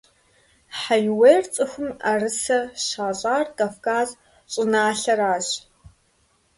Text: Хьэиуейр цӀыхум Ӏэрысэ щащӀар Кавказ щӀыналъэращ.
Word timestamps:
Хьэиуейр 0.79 1.45
цӀыхум 1.53 1.89
Ӏэрысэ 2.01 2.59
щащӀар 2.85 3.43
Кавказ 3.57 4.09
щӀыналъэращ. 4.51 5.47